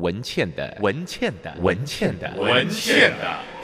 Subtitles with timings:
[0.00, 3.58] 文倩的文倩的文倩的文倩的。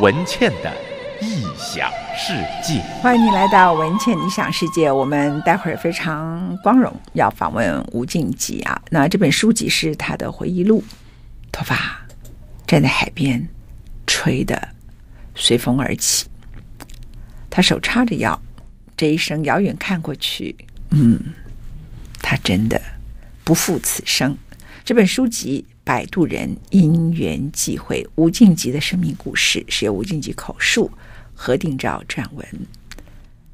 [0.00, 0.87] 文倩的异
[1.58, 2.32] 想世
[2.62, 4.90] 界，欢迎你来到文倩理想世界。
[4.90, 8.80] 我们待会儿非常光荣要访问吴静吉啊。
[8.90, 10.84] 那这本书籍是他的回忆录，
[11.50, 12.00] 头发
[12.64, 13.48] 站在海边，
[14.06, 14.68] 吹得
[15.34, 16.26] 随风而起。
[17.50, 18.40] 他手叉着腰，
[18.96, 20.54] 这一生遥远看过去，
[20.90, 21.18] 嗯，
[22.22, 22.80] 他真的
[23.42, 24.38] 不负此生。
[24.84, 25.66] 这本书籍。
[25.88, 30.90] 摆渡人因缘际会，吴静吉的生命故事是由吴静吉口述，
[31.40, 32.44] 何定照撰文。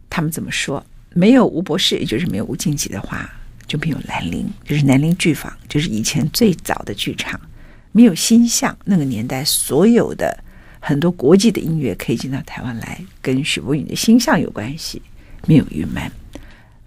[0.09, 0.83] 他们怎么说？
[1.12, 3.30] 没有吴博士，也就是没有吴静吉的话，
[3.66, 7.38] 就没有兰陵，就是南陵剧坊，就是以前最早的剧场。
[7.93, 10.43] 没有星象，那个年代所有的
[10.80, 15.01] 很多国际的音乐可以进到台湾来，跟许博允的星象有关系。
[15.46, 16.10] 没有云门，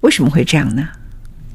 [0.01, 0.89] 为什么会这样呢？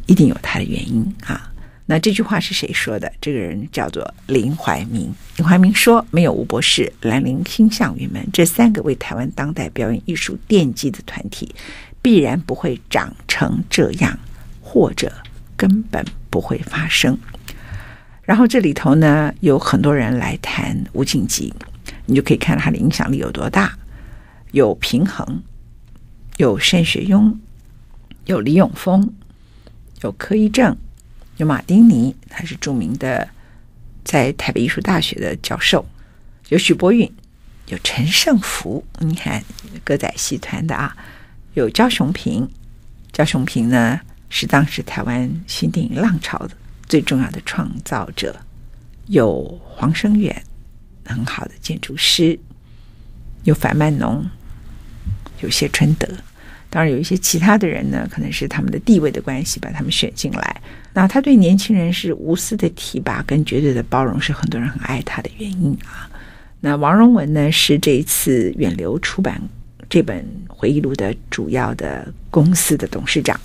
[0.06, 1.51] 一定有它的原因啊。
[1.92, 3.12] 那这句话是谁说的？
[3.20, 5.12] 这个人叫做林怀民。
[5.36, 11.54] 林怀民说：“没有吴博士、兰陵、星象、云门这三个为台湾当代表演艺术奠基的团体，
[12.00, 14.18] 必然不会长成这样，
[14.62, 15.12] 或者
[15.54, 17.14] 根本不会发生。”
[18.24, 21.52] 然后这里头呢，有很多人来谈吴静吉，
[22.06, 23.70] 你就可以看到他的影响力有多大。
[24.52, 25.42] 有平衡，
[26.38, 27.34] 有单学庸，
[28.24, 29.12] 有李永丰，
[30.00, 30.74] 有柯一正。
[31.42, 33.28] 有马丁尼，他是著名的
[34.04, 35.84] 在台北艺术大学的教授；
[36.50, 37.12] 有许伯允，
[37.66, 39.42] 有陈胜福，你看
[39.82, 40.94] 歌仔戏团的啊；
[41.54, 42.48] 有焦雄平，
[43.12, 48.32] 焦雄平呢是当时台湾新电影浪潮的最重要的创造者；
[49.08, 50.44] 有黄生远，
[51.04, 52.38] 很好的建筑师；
[53.42, 54.24] 有樊曼农，
[55.40, 56.08] 有谢春德。
[56.74, 60.60] 当然有一些其他的人呢，可能是他们的地位的关系，把他们选进来。
[60.94, 66.08] 那他对年轻人是无私的提拔跟绝对的包容，是很多人很爱他的原因啊。
[66.60, 69.38] 那王荣文呢，是这一次远流出版
[69.90, 73.38] 这本回忆录的主要的公司的董事长。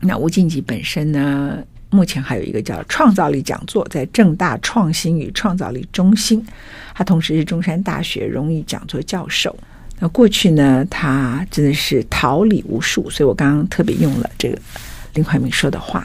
[0.00, 1.56] 那吴静吉本身呢，
[1.88, 6.46] 目前还有一个叫创造力讲座，在正大创新与创造力中心，
[6.94, 9.56] 他同时是中山大学荣誉讲座教授。
[10.02, 14.58] 那过去呢，他真的是桃李无数，所以我刚刚特别用了这个
[15.14, 16.04] 林怀民说的话。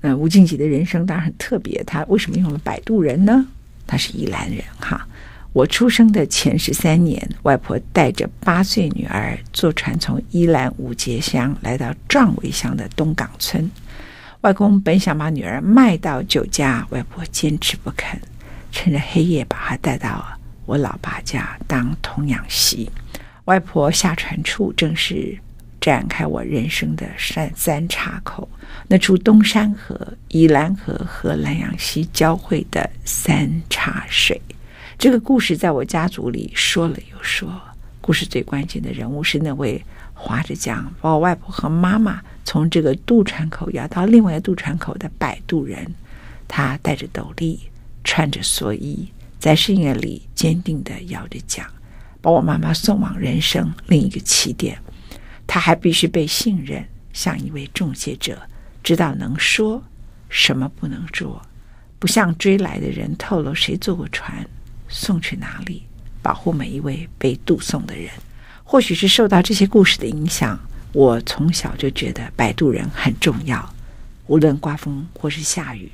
[0.00, 3.46] 那吴敬梓的人生当然很特别，他为什么用了摆渡人呢？
[3.86, 5.06] 他是宜兰人哈。
[5.52, 13.70] 我出生的前十三年，外婆带着八岁女儿坐船从宜兰五结乡来到壮围乡的东港村。
[14.40, 18.18] 外公本想把女儿卖到酒家，外婆坚持不肯，
[18.72, 20.26] 趁着黑夜把她带到
[20.64, 22.88] 我老爸家当童养媳。
[23.50, 25.36] 外婆下船处，正是
[25.80, 28.48] 展开我人生的三三岔口，
[28.86, 34.40] 那处东山河、宜兰河和兰阳溪交汇的三岔水。
[34.96, 37.60] 这个故事在我家族里说了又说。
[38.00, 39.84] 故事最关键的人物是那位
[40.14, 45.92] 划着桨把我外婆和妈妈从这个渡船口摇到另外一个渡船口的摆渡人。
[46.46, 47.58] 他戴着斗笠，
[48.04, 49.08] 穿着蓑衣，
[49.40, 51.66] 在深夜里坚定地摇着桨。
[52.20, 54.78] 把我妈妈送往人生另一个起点，
[55.46, 58.40] 他还必须被信任，像一位中介者，
[58.82, 59.82] 知道能说
[60.28, 61.40] 什么不能做，
[61.98, 64.46] 不向追来的人透露谁坐过船，
[64.88, 65.82] 送去哪里，
[66.22, 68.10] 保护每一位被渡送的人。
[68.62, 70.58] 或许是受到这些故事的影响，
[70.92, 73.74] 我从小就觉得摆渡人很重要。
[74.26, 75.90] 无论刮风或是下雨，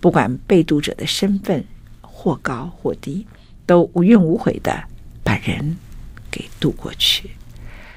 [0.00, 1.64] 不管被渡者的身份
[2.02, 3.26] 或高或低，
[3.64, 4.84] 都无怨无悔的。
[5.28, 5.76] 把人
[6.30, 7.32] 给渡过去，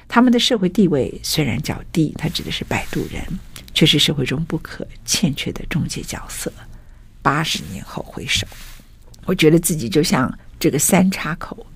[0.06, 3.24] 他们的社会地位虽然较低，他指的是摆渡人，
[3.72, 6.52] 却是社会中不可欠缺的中介角色。
[7.22, 8.46] 八十年后回首，
[9.24, 10.30] 我觉得自己就像
[10.60, 11.66] 这个三岔口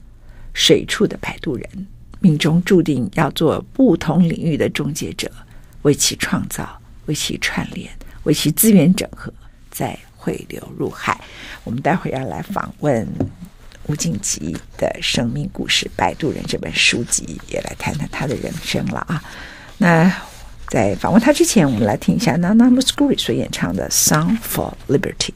[0.53, 1.87] 水处的摆渡人，
[2.21, 5.33] 命中注定要做不同领域的中介者，
[5.81, 7.91] 为其创造，为其串联，
[8.25, 9.33] 为其资源整合，
[9.71, 11.19] 再汇流入海。
[11.65, 13.09] 我们待会儿要来访问。
[13.89, 19.23] 吴静吉的生命故事，《摆渡人》这本书籍也来谈谈他的人生了啊。
[19.79, 20.13] 那
[20.69, 25.31] 在访问他之前，我们来听一下 Nana Mouskouri 所演唱的《Song for Liberty》。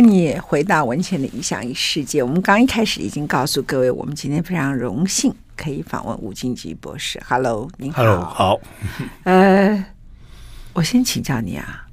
[0.00, 2.22] 你回到文泉的异想世界。
[2.22, 7.20] 我们刚一开始已经告诉各位，我们今天非常荣幸可以访问吴金吉博士。
[7.26, 8.02] Hello，您好。
[8.02, 8.60] Hello，好。
[9.24, 9.84] 呃，
[10.72, 11.86] 我先请教你啊，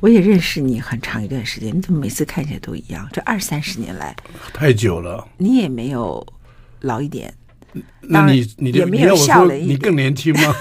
[0.00, 3.08] 我也认识你很长一段时间，你怎么每次看起来都一样？
[3.12, 4.14] 这二三十年来，
[4.52, 5.26] 太久了。
[5.36, 6.26] 你也没有
[6.80, 7.32] 老一点。
[8.00, 10.54] 那你你也没有笑了一点，你更年轻吗？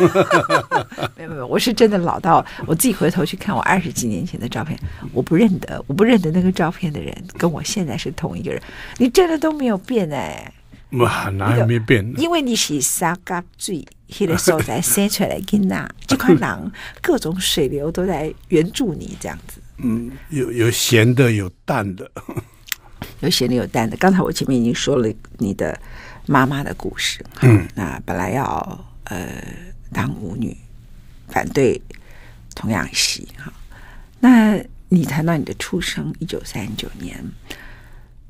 [1.17, 4.79] 没有没有，我是真的老到我自己回头去看我二十几年前的照片，
[5.11, 8.61] 我不认得，我不认得那个照片的人跟我现在是同一个人。
[8.97, 10.53] 你真的都没有变哎！
[10.91, 12.13] 哇，哪有没变？
[12.17, 13.85] 因为你是三角锥，
[14.19, 16.71] 那个时候才生出来的那这块狼，
[17.01, 19.59] 各种水流都在援助你这样子。
[19.77, 22.09] 嗯，有有咸的，有淡的，
[23.19, 23.97] 有咸的，有淡的。
[23.97, 25.77] 刚才我前面已经说了你的。
[26.25, 29.43] 妈妈的故事，嗯，那本来要呃
[29.91, 30.55] 当舞女，
[31.27, 31.81] 反对
[32.55, 33.51] 童养媳哈。
[34.19, 34.57] 那
[34.89, 37.21] 你谈到你的出生，一九三九年，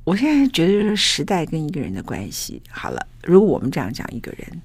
[0.04, 2.62] 我现在觉得就是时代跟一个人的关系。
[2.70, 4.62] 好了，如果我们这样讲一个人，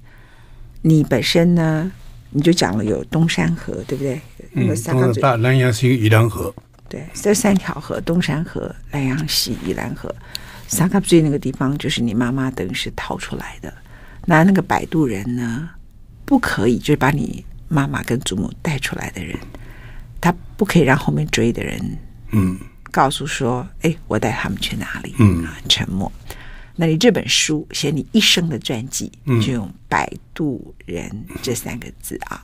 [0.81, 1.91] 你本身呢，
[2.31, 4.19] 你就讲了有东山河，对不对？
[4.53, 6.51] 嗯，东大南阳溪宜兰河，
[6.89, 10.13] 对，这三条河：东山河、南阳溪、宜兰河。
[10.69, 13.73] 三角锥那个地方，就是你妈妈等于是逃出来的。
[14.25, 15.69] 那那个摆渡人呢，
[16.23, 19.35] 不可以，就是把你妈妈跟祖母带出来的人，
[20.21, 21.97] 他不可以让后面追的人，
[22.31, 22.57] 嗯，
[22.91, 25.15] 告诉说，哎，我带他们去哪里？
[25.17, 26.11] 嗯，沉默。
[26.75, 29.11] 那你这本书写你一生的传记，
[29.41, 31.09] 就用“摆渡人”
[31.41, 32.41] 这三个字啊。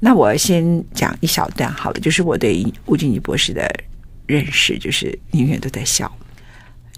[0.00, 3.70] 那我先讲一小段好了，就是我对吴静吉博士的
[4.26, 6.10] 认识，就是你永远都在笑。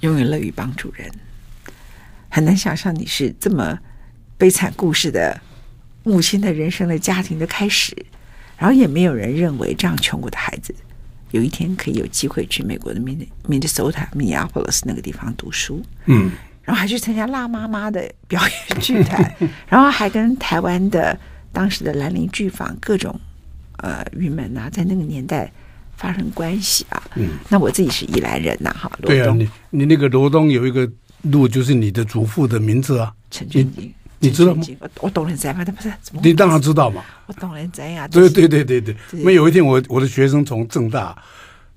[0.02, 1.10] 永远乐于帮助人，
[2.28, 3.78] 很难想象你是这么
[4.36, 5.40] 悲惨故事的
[6.02, 7.96] 母亲的人生的家庭的开始，
[8.56, 10.74] 然后也没有人认为这样穷苦的孩子
[11.30, 16.32] 有一天可以有机会去美国的明尼明尼苏达 Minneapolis 那个地方读书，嗯，
[16.62, 19.34] 然后还去参加辣妈妈的表演剧团，
[19.68, 21.16] 然后还跟台湾的
[21.52, 23.18] 当时的兰陵剧坊各种
[23.76, 25.50] 呃云门啊，在那个年代。
[26.02, 30.90] 发生关系啊，嗯，那我自己是宜兰人呐，哈，对啊，你你那个罗东有一个
[31.22, 34.64] 路，就是你的祖父的名字啊，陈俊吉，你知道吗？
[34.80, 35.64] 我我懂人，在吗？
[35.64, 38.10] 他不是，你当然知道嘛，我懂了，怎样？
[38.10, 41.16] 对对对对对，那有一天我我的学生从正大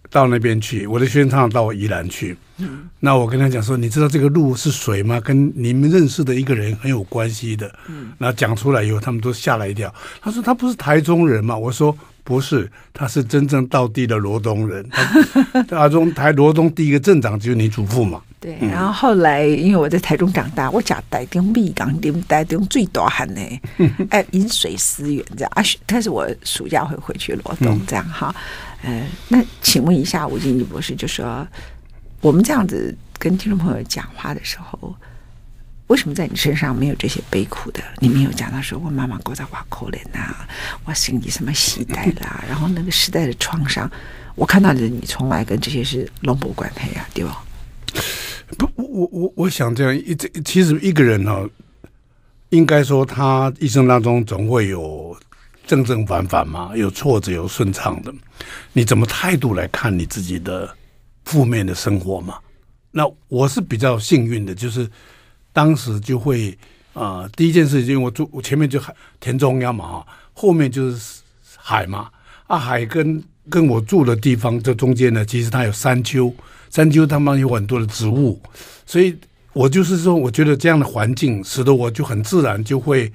[0.09, 5.21] 到那边去，我的学生常常到我宜兰去，嗯，那我跟他讲说，你知道这个路是谁吗？
[5.21, 11.95] 跟你们认识的一个人很有关系的，嗯，那讲出来以后，他们都吓了一跳，他说他不是台中人嘛，我说。
[12.25, 14.83] 不是，他是真正道地的罗东人。
[15.69, 18.19] 台中台罗东第一个镇长就是你祖父嘛。
[18.39, 23.41] 对，然后后来因为我在台中长大，我讲台中米港店，台中最大汉呢，
[24.09, 25.63] 哎，饮水思源这样啊。
[25.85, 28.35] 但是我暑假会回去罗东这样哈。
[28.81, 31.47] 呃，那请问一下吴静吉博士，就说
[32.21, 34.95] 我们这样子跟听众朋友讲话的时候。
[35.87, 37.79] 为什么在你身上没有这些悲苦的？
[37.99, 40.33] 你没有讲到说，我妈妈过在瓦口里呐，
[40.83, 43.89] 我心里什么时代啦，然后那个时代的创伤，
[44.33, 47.43] 我看到的你从来跟这些是龙不关系呀，对吧？
[48.57, 51.49] 不，我我我想这样一这其实一个人呢、哦，
[52.49, 55.15] 应该说他一生当中总会有
[55.67, 58.11] 正正反反嘛，有挫折有顺畅的，
[58.73, 60.75] 你怎么态度来看你自己的
[61.25, 62.39] 负面的生活嘛？
[62.89, 64.89] 那我是比较幸运的，就是。
[65.55, 66.51] 当时就会
[66.91, 71.21] 啊、呃，第一件事情，因为我住我前面就海田中央嘛哈，后面就是
[71.55, 72.09] 海嘛
[72.47, 76.33] 啊，海跟跟我住的地方这中间呢，其实它有山丘，
[76.69, 78.37] 山丘他们有很多的植物，
[78.85, 79.17] 所以
[79.53, 83.09] 我就是说，我觉得这样的环境使得我就很自然就会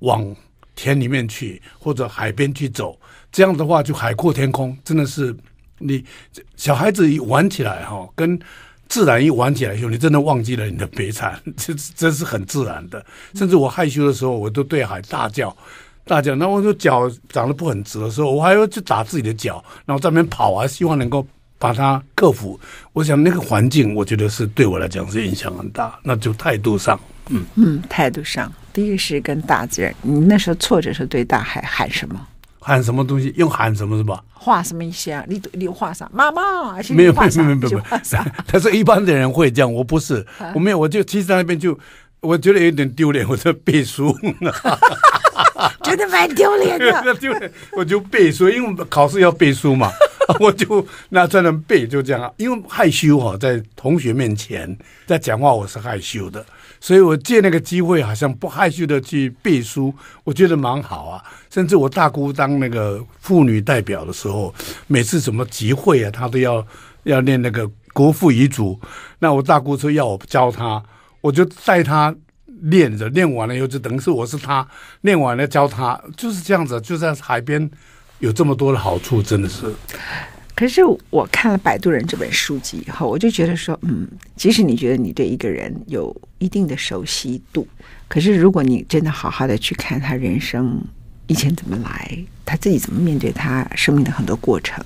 [0.00, 0.36] 往
[0.74, 2.98] 田里面去或者海边去走，
[3.32, 5.34] 这样的话就海阔天空，真的是
[5.78, 6.04] 你
[6.56, 8.38] 小孩子一玩起来哈，跟。
[8.88, 13.04] 自然一玩起来以后，你真的忘记了你的悲惨， 这这是很自然的。
[13.34, 15.54] 甚至我害羞的时候，我都对海大叫，
[16.04, 16.34] 大叫。
[16.36, 21.26] 那我说脚长得不很直的时候，我还要去打自己的脚，然后在那边跑啊，希望能够
[21.58, 22.58] 把它克服。
[22.92, 25.98] 我想那个环境，我觉得是对我来讲是影响很大。
[26.02, 29.94] 那就态度上，嗯嗯，态度上，第一个是跟大自然。
[30.02, 32.26] 你那时候挫折时候对大海喊什么？
[32.66, 33.32] 喊什么东西？
[33.36, 34.20] 用喊什么是吧？
[34.32, 35.24] 画什么意思啊？
[35.28, 36.10] 你你画啥？
[36.12, 37.80] 妈妈，没有没有没有没有。
[38.44, 41.78] 他说 一般的人会这样，我不是，我没有，我就其实在那边就
[42.18, 44.12] 我觉得有点丢脸，我在背书，
[45.84, 47.14] 觉得蛮丢脸的。
[47.14, 49.88] 丢脸，我就背书，因为考试要背书嘛，
[50.40, 52.34] 我就那在那背，就这样。
[52.36, 56.44] 因为害羞哈，在同学面前在讲话，我是害羞的。
[56.86, 61.20] 所以我借那个机会，好像不害羞的去背书，我觉得蛮好啊。
[61.50, 64.54] 甚至我大姑当那个妇女代表的时候，
[64.86, 66.64] 每次什么集会啊，她都要
[67.02, 68.80] 要念那个国父遗嘱。
[69.18, 70.80] 那我大姑说要我教她，
[71.20, 72.14] 我就带她
[72.62, 74.64] 练着，练完了以后就等于是我是她，
[75.00, 76.80] 练完了教她，就是这样子。
[76.80, 77.68] 就在海边
[78.20, 79.74] 有这么多的好处，真的是。
[80.56, 87.68] 可是我看了《摆渡人》这本书籍以后，我就觉得说，嗯，即使你觉得你对一个人有一定的熟悉度，
[88.08, 90.82] 可是如果你真的好好的去看他人生
[91.26, 94.82] 以前怎么来，他自己怎么面对他生命的很多过程，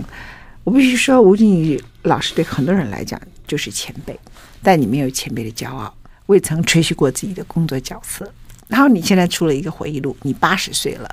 [0.64, 4.18] 我必须说，吴静宇老师对很多人来讲就是前辈，
[4.64, 5.94] 但你没有前辈的骄傲，
[6.26, 8.28] 未曾吹嘘过自己的工作角色，
[8.66, 11.08] 然后你现在出了一个回忆录，你八十岁了。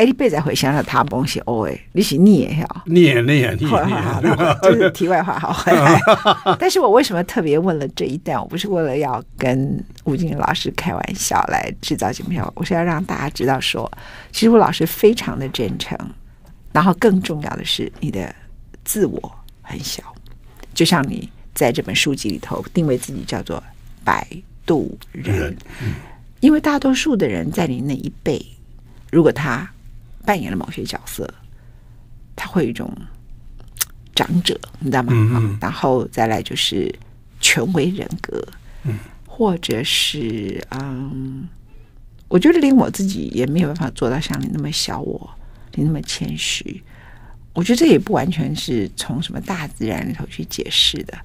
[0.00, 6.56] 哎，你别再回想了，他东西哦，哎，你是你也要，你也你也你也，就是题外话，好。
[6.58, 8.40] 但是我为什么特别问了这一段？
[8.40, 13.92] 我不是为了要跟吴静老师开玩笑来制造节目，我是要让大家知道说，
[14.32, 15.94] 其实吴老师非常的真诚，
[16.72, 18.34] 然后更重要的是，你的
[18.82, 19.30] 自我
[19.60, 20.02] 很小，
[20.72, 23.62] 就像你在这本书籍里头定位自己叫做
[24.02, 24.26] 摆
[24.64, 25.54] 渡人，
[26.40, 28.42] 因为大多数的人在你那一辈，
[29.10, 29.70] 如果他。
[30.24, 31.28] 扮演了某些角色，
[32.36, 32.92] 他会有一种
[34.14, 35.12] 长者，你知道吗？
[35.14, 36.94] 嗯嗯，然后再来就是
[37.40, 38.46] 权威人格，
[38.84, 41.48] 嗯，或者是嗯，
[42.28, 45.30] 我觉得连我自己也没有办法做到像你那么小我，我
[45.74, 46.82] 你那么谦虚。
[47.52, 51.18] 我觉得这也不完全是从什么大自然里头去解释的，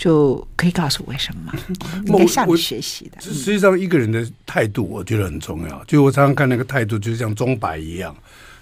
[0.00, 1.52] 就可以告诉我为什么吗？
[2.08, 3.20] 应该向你学习的。
[3.20, 5.84] 实际上，一个人的态度，我觉得很重要。
[5.84, 8.16] 就我常常看那个态度，就像钟摆一样。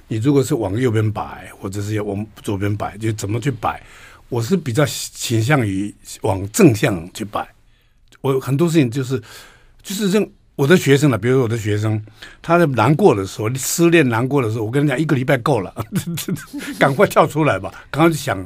[0.08, 3.80] 你如果是往右边摆，或者是要往左边摆，就怎么去摆？
[4.28, 7.46] 我是比较倾向于往正向去摆。
[8.20, 9.22] 我很多事情就是，
[9.80, 10.26] 就是让
[10.56, 12.02] 我的学生呢，比如说我的学生，
[12.42, 15.72] 他在难过的时候，失恋难过的时候，我跟你讲，一个礼拜够了，
[16.80, 18.44] 赶快跳出来吧， 赶快去想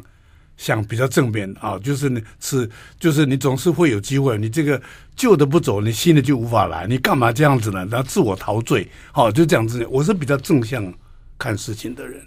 [0.57, 2.69] 想比较正面啊，就是你是，
[2.99, 4.81] 就是你总是会有机会，你这个
[5.15, 7.87] 旧的不走，你新的就无法来，你干嘛这样子呢？
[7.91, 9.87] 然后自我陶醉，好，就这样子。
[9.91, 10.93] 我是比较正向。
[11.39, 12.23] 看事情的人，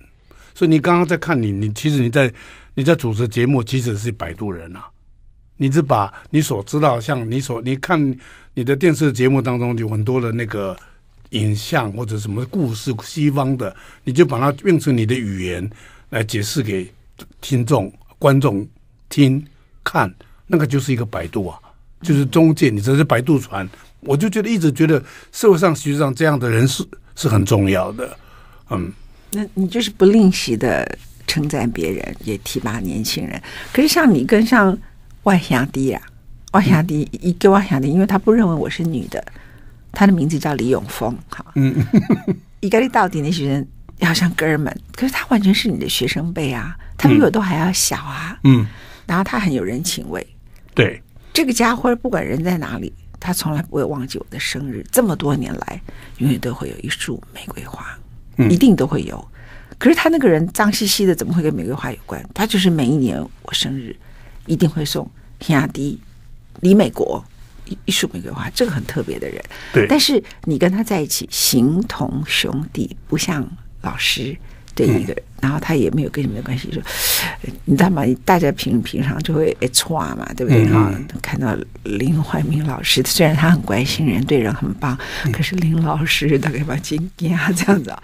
[0.54, 2.30] 所以你刚刚在看你，你其实你在
[2.74, 4.90] 你在主持节目，其实是摆渡人啊。
[5.56, 7.98] 你是把你所知道，像你所你看
[8.56, 10.76] 你的电视节目当中有很多的那个
[11.30, 15.70] 影像或者什么故事，西方的，你就把它用成你的语言
[16.10, 16.92] 来解释给
[17.40, 18.68] 听众观众
[19.10, 19.46] 听
[19.84, 20.14] 看，
[20.48, 21.60] 那个就是一个摆渡啊，
[22.02, 23.68] 就是中介，你这是摆渡船。
[24.02, 28.18] 我就觉得一直觉得社会上实际上这样的人是是很重要的，
[28.70, 28.92] 嗯。
[29.32, 33.42] 那你就是不吝惜的称赞别人，也提拔年轻人。
[33.74, 34.78] 可是像你跟像
[35.24, 36.02] 万祥迪啊，
[36.52, 39.22] 万祥迪一个万祥迪，因为他不认为我是女的，
[39.92, 41.76] 他的名字叫李永峰，哈，嗯，
[42.62, 43.68] 一个你到底那些人
[44.02, 48.66] 好像哥儿们，可是他完全是你的学生辈啊，他比我都还要小啊，嗯，
[49.06, 50.26] 然后他很有人情味，
[50.74, 51.02] 对，
[51.34, 55.82] 这个家伙不管人在哪里，他从来不会忘记我的生日，这么多年来，
[56.18, 57.86] 永远都会有一束玫瑰花。
[58.50, 59.26] 一定都会有，
[59.78, 62.22] 可是他那个人脏兮兮的，怎么会跟玫瑰花有关？
[62.34, 63.96] 他就是每一年我生日
[64.46, 65.10] 一定会送
[65.40, 65.98] 天涯第一
[66.60, 67.24] 李美国
[67.64, 69.42] 一一束玫瑰花，这个很特别的人。
[69.72, 73.50] 对，但是你跟他在一起形同兄弟，不像
[73.86, 74.36] 老师
[74.74, 76.82] 对一个人，然后他也没有跟你们的关系，说
[77.64, 78.04] 你知道吗？
[78.26, 80.68] 大家平平常就会哎错嘛，对不对？
[80.68, 84.98] 哈，看到林怀民老师，虽然他很关心人，对人很棒，
[85.32, 88.04] 可是林老师大概把金啊这样子啊。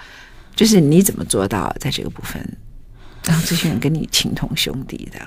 [0.54, 2.58] 就是你怎么做到在这个部分
[3.26, 5.20] 让这些人跟你情同兄弟的？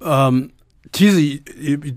[0.00, 0.48] 嗯，
[0.92, 1.42] 其实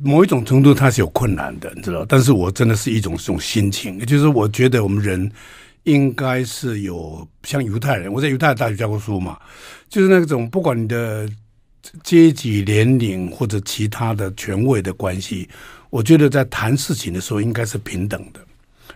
[0.03, 2.03] 某一种程度他是有困难的，你知道。
[2.09, 5.31] 但是我真的是一种这种心情，也就是我觉得我们人
[5.83, 9.37] 应该是有像犹太人，我在犹太大学教过书嘛，
[9.89, 11.27] 就是那种不管你的
[12.03, 15.49] 阶级、年龄或者其他的权位的关系，
[15.89, 18.39] 我觉得在谈事情的时候应该是平等的。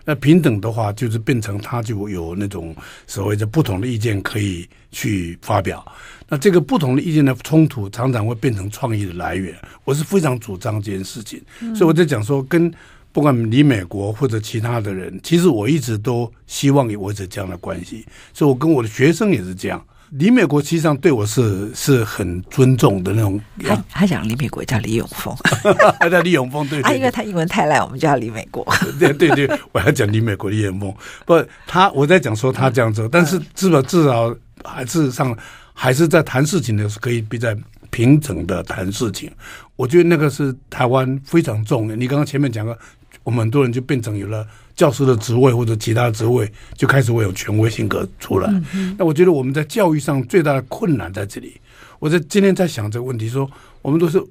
[0.04, 2.72] 那平等的话，就是变成他就有那种
[3.08, 5.84] 所谓的不同的意见可以去发表。
[6.28, 9.52] 那这个不同的意见的冲突，常常会变成创意的来源。
[9.84, 11.42] 我是非常主张这件事情，
[11.74, 12.72] 所以我在讲说，跟
[13.16, 18.04] 不管李美国或者其他的人，其实我一直都希望维持这样的关系。
[18.34, 19.82] 所以我跟我的学生也是这样。
[20.10, 23.40] 李美国实际上对我是是很尊重的那种。
[23.64, 25.34] 他他讲李美国叫李永峰，
[25.98, 26.92] 他叫李永峰，对，对，对。
[26.92, 28.62] 啊，因为他英文太烂，我们叫李美国。
[29.00, 30.94] 对对对，我要讲李美国李永峰。
[31.24, 35.34] 不，他我在讲说他这样做，但是至少至少还事实上
[35.72, 37.48] 还是在谈事情的时候可以比较
[37.88, 39.32] 平整的谈事情。
[39.74, 41.96] 我觉得那个是台湾非常重要。
[41.96, 42.78] 你刚刚前面讲过，
[43.26, 44.46] 我们很多人就变成有了。
[44.76, 48.62] 教师的职位或者其他职位就开始会有权威性格出来。
[48.96, 51.58] 那我觉得我们在教育上最大的困难在这里。
[51.98, 53.50] 我在今天在想这个问题，说
[53.82, 54.22] 我们都是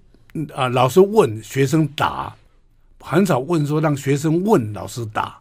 [0.54, 2.34] 啊，老师问学生答，
[3.02, 5.36] 很少问说让学生问老师答。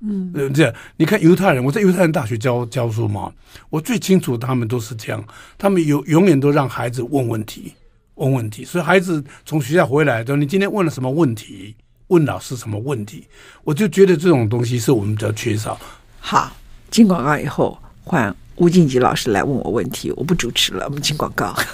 [0.00, 3.32] 嗯，这样你看犹太人，我在犹太人大学教教书嘛，
[3.70, 5.24] 我最清楚他们都是这样，
[5.56, 7.72] 他们有永远都让孩子问问题，
[8.16, 11.76] 问问题，所以孩子从学校回来说，你今天问了什么问题？
[12.12, 13.26] 问老师什么问题，
[13.64, 15.80] 我就觉得这种东西是我们比较缺少。
[16.20, 16.52] 好，
[16.90, 21.54] 进广告以后换吴静吉老师来问我问题，我不主持了，我们进广告。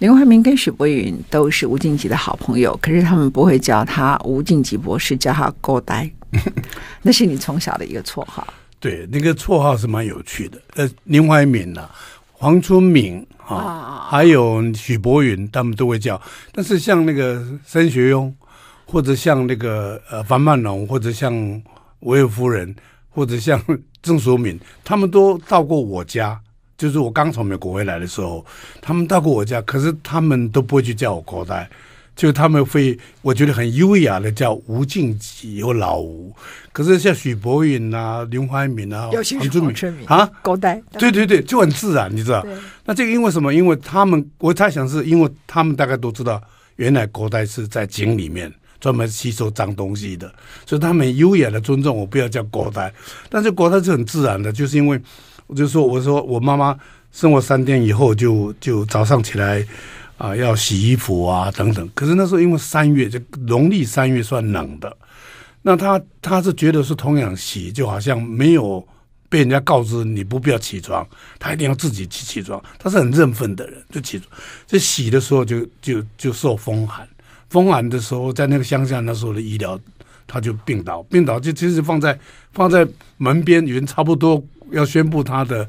[0.00, 6.10] 林怀民跟许博云都是吴静吉的好朋友，可是他们不会叫他吴静吉博士，叫他狗呆。
[7.02, 8.46] 那是你从小的一个绰号。
[8.78, 10.60] 对，那个绰号是蛮有趣的。
[10.74, 11.90] 呃，林怀民呢、啊，
[12.40, 13.24] 黄春明。
[13.46, 16.20] 啊，还有许博云，他们都会叫。
[16.52, 18.32] 但是像那个申学庸，
[18.86, 21.34] 或者像那个呃樊曼龙，或者像
[22.00, 22.72] 维尔夫人，
[23.08, 23.60] 或者像
[24.00, 26.40] 郑淑敏，他们都到过我家。
[26.78, 28.46] 就是我刚从美国回来的时候，
[28.80, 31.68] 他们到过我家，可是他们都不会去叫我国代。
[32.16, 36.34] 就他们会，我觉得很优雅的叫吴静吉或老吴，
[36.70, 42.44] 可是像许博允啊、林怀民啊、黄春明啊，古代，对对对，就很自然，你知道？
[42.84, 43.54] 那这个因为什么？
[43.54, 46.42] 因为他们，我猜想是因为他们大概都知道，
[46.76, 50.30] 原来古代是在井里面专门吸收脏东西的，
[50.66, 52.92] 所以他们优雅的尊重我，不要叫古代。
[53.30, 55.00] 但是古代是很自然的，就是因为
[55.46, 56.76] 我就说，我说我妈妈
[57.12, 59.64] 生我三天以后就，就就早上起来。
[60.20, 61.88] 啊，要洗衣服啊，等等。
[61.94, 64.94] 可是那时候因为三月，就农历三月算冷的，
[65.62, 68.86] 那他他是觉得是同样洗，就好像没有
[69.30, 72.62] 被人家告知你不必要起床，他一定要自己去起床。
[72.78, 74.30] 他是很认份的人，就起床。
[74.66, 77.08] 这洗的时候就就就受风寒，
[77.48, 79.80] 风寒的时候在那个乡下那时候的医疗，
[80.26, 82.18] 他就病倒，病倒就其实放在
[82.52, 85.66] 放在门边，人差不多要宣布他的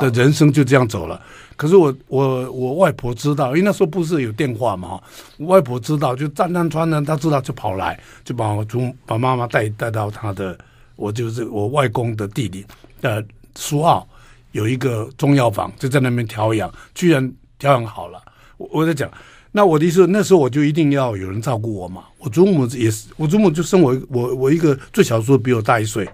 [0.00, 1.20] 的人生就这样走了。
[1.56, 5.00] 可是我我我外婆知道，因为那时候不是有电话嘛，
[5.38, 10.58] 外婆知道就战战穿呢，她知道就跑来，就把我从把妈妈带带到她的，
[10.96, 12.66] 我就是我外公的弟弟
[13.00, 14.04] 的苏澳
[14.50, 18.20] 有一个中药房，就在那边调养，居然调养好了。
[18.56, 19.08] 我我在讲，
[19.52, 22.04] 那我的意思，那时候我就一定要有人照顾我嘛。
[22.18, 26.08] 我祖母也是，我祖母就生我我我一个最小的时候比我大一岁。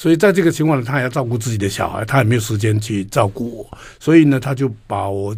[0.00, 5.36] 所以在这个情况呢，他也要照顾自己的小孩，他也没有时间去照顾我，所以呢，他就把我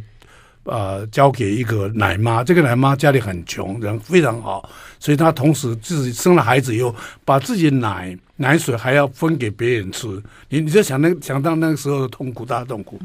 [0.62, 2.44] 呃交给一个奶妈。
[2.44, 4.70] 这个奶妈家里很穷，人非常好，
[5.00, 6.94] 所以她同时自己生了孩子以后，
[7.24, 10.06] 把自己的奶奶水还要分给别人吃。
[10.48, 13.00] 你你就想那想到那个时候的痛苦，大痛苦。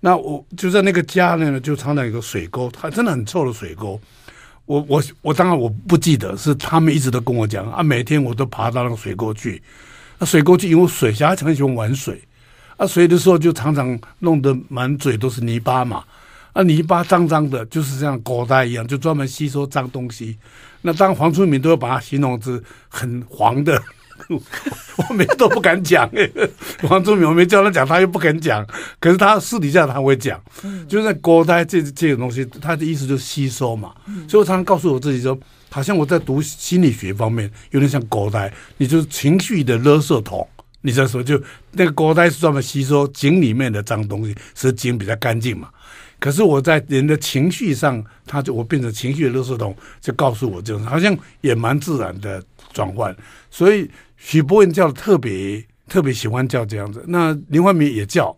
[0.00, 4.00] 那我就在那个家呢，就常常有个水沟，它真的很臭的水沟。
[4.64, 9.60] 我我我当然我不记得，是他们一直都跟我讲啊，每天我都爬到那个水沟去。
[10.18, 12.22] 那水沟就有水，小孩很喜欢玩水，
[12.76, 16.04] 啊，水的时候就常常弄得满嘴都是泥巴嘛，
[16.52, 20.38] 啊，泥巴脏脏的，就是像狗带一样，就专门吸收脏东西。
[20.82, 23.82] 那当黄春明都要把它形容是很黄的，
[25.08, 26.10] 我每次都不敢讲。
[26.88, 28.66] 黄忠明我没叫他讲，他又不肯讲，
[28.98, 30.40] 可是他私底下他会讲，
[30.88, 33.92] 就是在狗带这这种东西，他的意思就是吸收嘛。
[34.28, 35.38] 所以我常常告诉我自己说。
[35.68, 40.48] 好像我在读心理学方面有点像狗带，你就是情绪的垃圾桶。
[40.80, 41.38] 你在说，就
[41.72, 45.68] 那个狗带是专门吸收井里面的脏东西，使井比较干净嘛。
[46.18, 52.42] 可是我在人的情绪上，他就我变成情绪的垃圾桶，就告诉我这种好像也蛮自然的
[52.76, 53.16] 转换。
[53.50, 58.36] 所以许博文叫的特别特别喜欢叫这样子，那林怀民也叫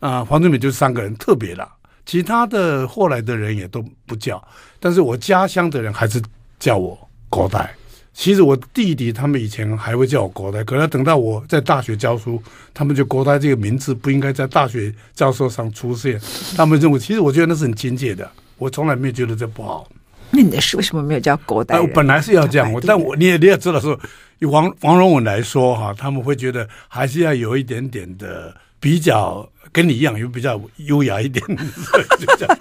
[0.00, 1.66] 啊，黄春明就是三个人特别啦，
[2.04, 4.42] 其他的后来的人也都不叫，
[4.80, 6.20] 但是我家乡的人还是。
[6.58, 7.70] 叫我国代，
[8.14, 16.18] 其实我弟弟他们以前还会叫我国代，可是等到我在大学教书，他们就国代这个名字不应该在大学教授上出现。
[16.56, 19.86] 他们认为，其实我觉得那是很亲切的，我从来没有觉得这不好。
[20.30, 21.80] 那你的书为什么没有叫国代？
[21.80, 23.98] 我本来是要这样，我但我你也你也知道说，
[24.38, 32.58] 以王王荣文来说哈，他们会觉得还是要有一点点的比较，跟你一样，又比较优雅一点， 所以就叫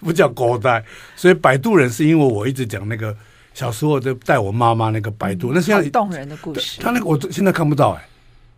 [0.00, 0.84] 不叫狗带。
[1.16, 3.16] 所以摆渡人是因为我一直讲那个。
[3.54, 6.80] 小时候就带我妈妈那个摆渡，嗯、那现在动人的故事。
[6.80, 8.08] 他那个我现在看不到哎、欸，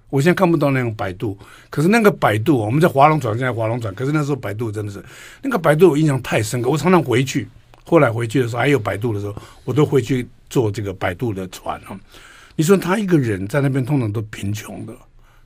[0.09, 1.37] 我现在看不到那种摆渡。
[1.69, 3.95] 可是那个摆渡，我们在划龙船，现在划龙船。
[3.95, 5.05] 可是那时候摆渡真的是
[5.43, 6.71] 那个摆渡，我印象太深刻。
[6.71, 7.47] 我常常回去，
[7.89, 11.99] 后来回去的时候还有摆渡的时候，我都回去坐这个摆渡的船啊。
[12.57, 14.93] 你说他一个人在那边，通常都贫穷的，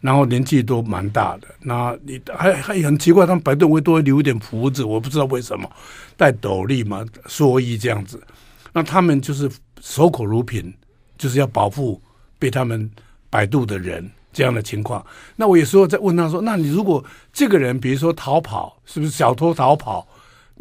[0.01, 1.49] 然后年纪都蛮大的。
[1.61, 5.71] 那你还还很奇怪，他们摆渡会多留一点胡子，我不知道为什么，
[6.17, 8.23] 戴斗笠嘛，蓑衣这样子。
[8.73, 9.51] 那他们就是
[9.81, 10.73] 守口如瓶，
[11.19, 12.01] 就是要保护
[12.39, 12.91] 被他们
[13.29, 15.05] 摆渡的人这样的情况。
[15.37, 20.07] 那我有时候在问他说：“那你如果这个人，比如说逃跑，是不是小偷逃跑？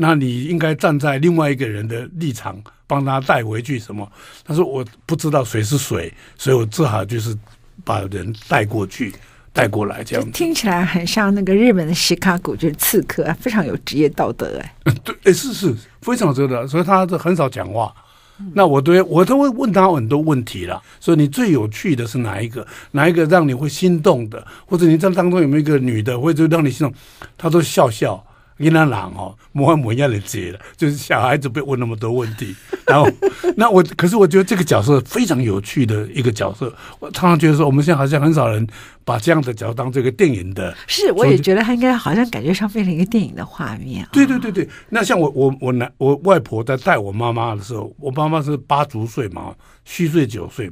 [0.02, 2.58] 那你应该站在另外一个人的立场，
[2.88, 4.10] 帮他带回去什么？”
[4.46, 7.38] 他说：“我不知道谁是谁，所以我只好就是
[7.84, 9.14] 把人带过去。”
[9.52, 14.76] 带过来这样，听起来很像那个日本的西卡古，就是刺客，啊非常有职业道德哎。
[15.04, 17.94] 对，哎是是，非常值得，所以他很少讲话。
[18.40, 20.80] 嗯、那我对我都会问他很多问题了。
[21.00, 22.66] 所以你最有趣的是哪一个？
[22.92, 24.46] 哪一个让你会心动的？
[24.68, 26.96] 或者你这当中有没有一个女的，或者让你心动？
[27.36, 28.24] 他都笑笑。
[28.60, 32.54] 伊那郎哦，模模样的接了，就是小孩子被问那么多问题，
[32.86, 33.10] 然后
[33.56, 38.68] 那我可是我觉得这个角色非常有趣的一个角色，我常常觉得说我们现在好像很少人
[39.06, 44.06] 把这样的角色当这个电影的，是我也觉得他应该好像感觉上变成一个电影的画面。
[44.12, 50.70] 对对对对，那像我我我奶我外婆在带我妈妈的时候，我妈妈是八足岁嘛，虚岁九岁，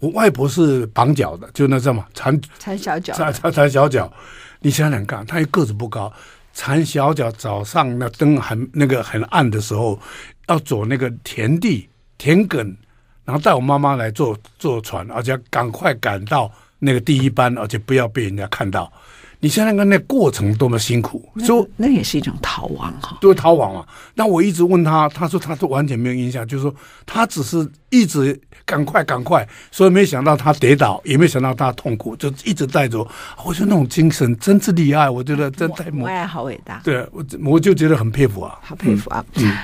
[0.00, 4.12] 我外婆是绑脚的，就那什么缠缠小脚，缠缠缠小脚，
[4.60, 6.12] 你想想看，她一个子不高。
[6.52, 9.98] 缠小脚，早上那灯很那个很暗的时候，
[10.48, 12.76] 要走那个田地田埂，
[13.24, 18.92] 然后带我妈妈来坐坐船，而且赶快赶到那个第一班，而且不要被人家看到。
[19.42, 23.86] 你想想看，那过程多么辛苦，说那，那也是一种逃亡哈，对，逃亡嘛。
[24.14, 26.74] 那我一直问他，他说他都完全没有印象，就是说
[27.06, 32.98] 他只是一直赶快赶快，所以没想到他跌倒，也没想到他痛苦，就一直带着。
[33.42, 36.82] 我觉得那种精神真是厉害，我觉得真太母爱好伟大。
[36.84, 39.24] 对，我我就觉得很佩服啊，好佩服啊。
[39.36, 39.56] 嗯，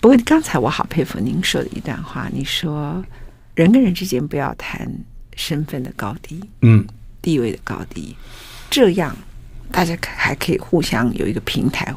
[0.00, 3.04] 不过刚才我好佩服您说的一段话，你说
[3.56, 4.88] 人跟人之间不要谈
[5.34, 6.86] 身份的高低，嗯，
[7.20, 8.14] 地位的高低。
[8.70, 9.16] 这样，
[9.70, 11.94] 大家还可以互相有一个平台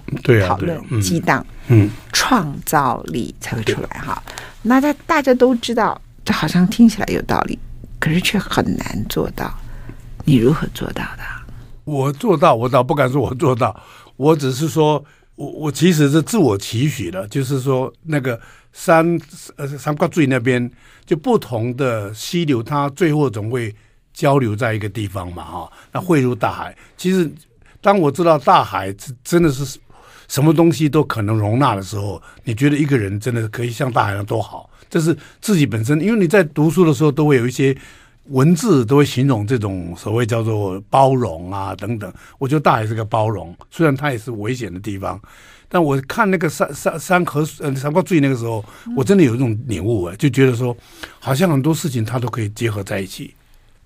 [0.48, 4.22] 讨论激荡，嗯，创造力才会出来哈。
[4.62, 7.58] 那大大家都知道，这好像听起来有道理，
[8.00, 9.54] 可是却很难做到。
[10.26, 11.24] 你如何做到的？
[11.86, 13.78] 我做到，我倒不敢说我做到，
[14.16, 15.04] 我只是说
[15.36, 18.40] 我我其实是自我期许的，就是说那个
[18.74, 19.20] 三
[19.56, 20.70] 呃三角锥那边
[21.06, 23.76] 就不同的溪流，它最后总会。
[24.20, 26.76] 交流在一个地方嘛，哈，那汇入大海。
[26.98, 27.32] 其实，
[27.80, 29.80] 当我知道大海真的是
[30.28, 34.70] 什么东西都可能容纳的时候，你觉得一个人真的可以像大海一样多好？
[34.90, 37.74] 这是自己本身，因为你在读书的时候都会有一些
[38.26, 42.14] 文字都会形容这种所谓叫做包容啊等等。
[42.40, 45.18] 我觉得大海是个包容，虽然它也是危险的地方，
[45.70, 48.66] 但我看那个山山山河呃三角锥那个时候，
[48.98, 50.76] 我真的有一种领悟啊，就觉得说，
[51.22, 53.34] 好像很多事情它都可以结合在一起。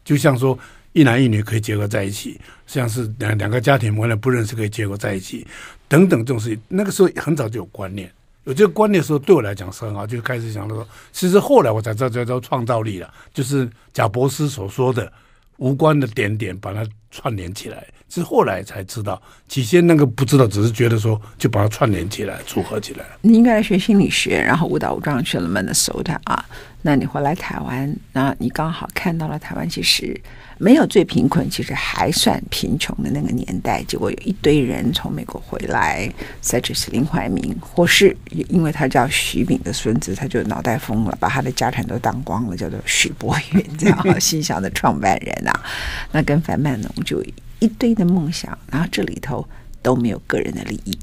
[0.03, 0.57] 就像说
[0.91, 5.45] 一男一女可以结合在一起，像是两两个家庭原来不认识可以结合在一起，
[5.87, 8.11] 等等这种事情，那个时候很早就有观念，
[8.43, 15.11] 有这个观念的时候，对我来讲是很好，就开始想到说，其实后来我才知道叫创造力了，就是贾伯斯所说的
[15.57, 23.17] 无关的点点把它串联起来，是后来才知道，起先那个不知道，只是觉得说就把它串联起来，组合起来了。
[23.21, 26.45] 你应该来学心理学，然后误打误撞去了曼德索特啊。
[26.85, 30.19] 那你回来台湾，那你刚好看到了台湾其实
[30.57, 33.81] 没有最贫困，其实还算贫穷的那个年代。
[33.83, 38.15] 结果有一堆人从美国回来，再就是林怀民，或是
[38.49, 45.63] 因为他叫徐炳的孙子，他就脑袋疯了，把他的家产都当光了，叫做许博云，这样 心想的创办人啊。
[46.11, 47.23] 那跟樊曼农就
[47.63, 49.47] 一堆的梦想，然后这里头
[49.81, 50.97] 都没有个人的利益，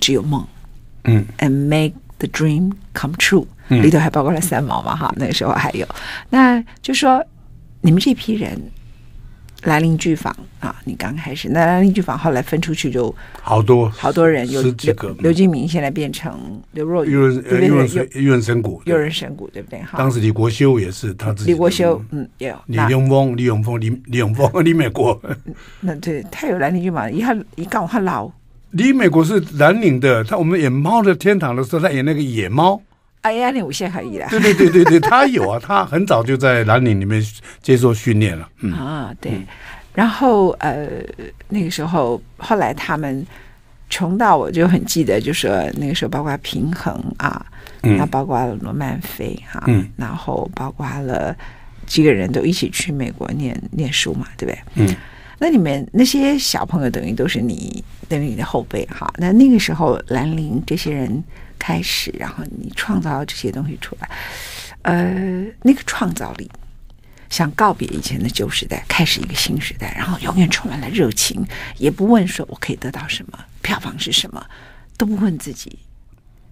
[0.00, 0.42] 只有梦。
[1.04, 3.46] 嗯，and make the dream come true。
[3.68, 4.96] 里头还包括了三毛嘛？
[4.96, 5.86] 哈，那个时候还有，
[6.30, 7.22] 那就说
[7.82, 8.58] 你们这批人
[9.64, 17.68] 兰陵剧坊啊，你刚开始那兰陵剧坊后来分出去就好多好多人，有十几个刘刘静明现在变成刘若瑀，玉人对不对？
[17.68, 19.80] 玉人神玉人神谷，有人神谷对不对？
[19.80, 25.20] 哈，当时李国修也是他自己，李国修嗯也有李永峰李永峰李李永峰李美国，
[25.80, 28.30] 那对他有兰陵剧坊，一下一告他老。
[28.70, 32.80] 李美国是兰陵的，他我们演《猫的天堂》的时候，他演那个野猫。
[33.22, 34.26] 哎呀，你无限可以了。
[34.30, 37.22] 对对对对对，他有啊， 他很早就在兰陵里面
[37.60, 38.48] 接受训练了。
[38.60, 39.32] 嗯啊，对。
[39.92, 40.88] 然后呃，
[41.48, 43.26] 那个时候后来他们
[43.90, 47.44] 穷到我就很记得，就说那个时候包括平衡啊，
[47.82, 51.36] 那、嗯、包括了罗曼菲哈、啊，嗯，然后包括了
[51.86, 54.86] 几个人都一起去美国念念书嘛，对不对？
[54.86, 54.96] 嗯。
[55.40, 59.12] 那里面那些小朋友等于都是你等于你的后辈哈。
[59.18, 61.22] 那那个时候兰陵这些人。
[61.58, 64.10] 开始，然后你创造这些东西出来，
[64.82, 66.50] 呃，那个创造力，
[67.28, 71.44] 想告别以前的旧时代，开始一个新时代，然后永远充满了热情，
[71.76, 74.46] 也不问说我可以得到什么，票房是什么，
[74.96, 75.78] 都不问自己。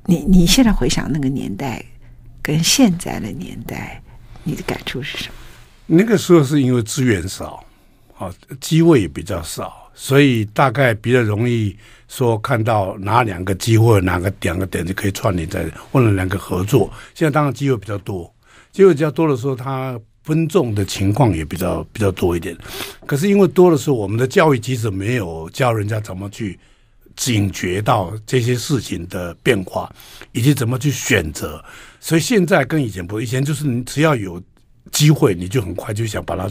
[0.05, 1.85] 你你现在回想那个年代，
[2.43, 4.03] 跟现在的年代，
[4.45, 5.35] 你的感触是什么？
[5.87, 7.65] 那个时候是因为资源少，
[8.19, 11.77] 啊，机会也比较少，所以大概比较容易。
[12.09, 16.91] 说看到哪两个机会，哪个两个点就可以串联在，或者两个合作。
[17.15, 18.33] 现在当然机会比较多，
[18.73, 22.57] 机会比较多的时候，它分众的情况也比较比较多一点。
[23.07, 26.59] 可是因为多的时候，我们的教育其实没有教人家怎么去
[27.17, 29.93] 警觉到这些事情的变化，
[30.33, 31.65] 以及怎么去选择。
[32.01, 34.41] 所以现在跟以前不，以前就是你只要有
[34.93, 36.49] 机会，你就很快就想把它。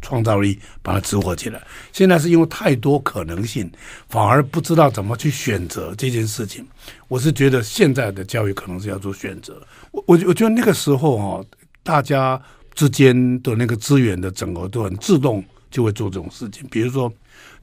[0.00, 1.62] 创造力把它激活起来。
[1.92, 3.70] 现在是因为太多可能性，
[4.08, 6.66] 反而不知道怎么去选择这件事情。
[7.08, 9.60] 我是觉得现在的教育可能是要做选择。
[9.90, 11.44] 我我我觉得那个时候哈，
[11.82, 12.40] 大家
[12.74, 16.66] 之间的那个资源的整合都很自动就会做这种事情。
[16.70, 17.12] 比如说，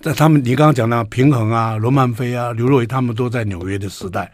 [0.01, 4.31] 在他们你刚刚讲的平衡啊、罗曼菲啊、刘若瑀他们都在纽约的时代，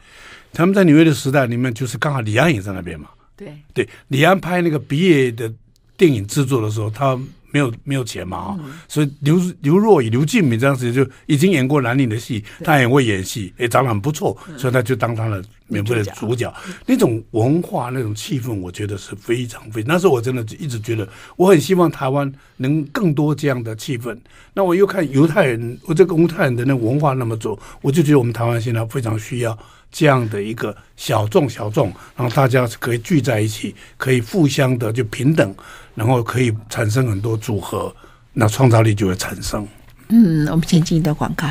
[0.52, 3.10] 他们在纽约的时代里面，就是刚好李安也在那边嘛。
[3.36, 5.52] 对对，李安拍那个毕业的
[5.96, 7.18] 电影制作的时候，他。
[7.54, 16.52] 没有没有钱嘛啊，嗯、所以刘刘若瑀、刘静敏这样子就已经演过兰陵的戏，他也会演戏，也长得很不错，嗯、所以他就当他的免费的主角。
[16.68, 19.94] 嗯、那种文化、那种气氛，我觉得是非常非常。
[19.94, 24.18] 那时候我真的一直觉得，我很希望台湾能更多这样的气氛。
[24.56, 29.56] 那我又看犹太人，我这个犹太人的那文化那么多，我就觉得我们台湾现在非常需要
[29.94, 35.56] 这样的一个小众小众，然后大家可以聚在一起，可以互相的就平等。
[35.96, 37.96] 然后可以产生很多组合，
[38.34, 39.68] 那创造力就会产生。
[40.08, 41.48] 嗯，我们先进一段广告。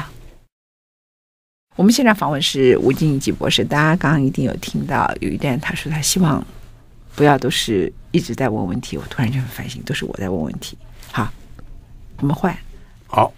[1.77, 6.45] 我们现在访问是吴敬怡博士，大家刚刚一定有听到有一段，他说他希望
[7.15, 10.77] 不要都是一直在问问题，我突然就很反省，都是我在问问题。
[11.13, 11.33] 好，
[12.19, 12.53] 我们换。
[13.07, 13.33] 好，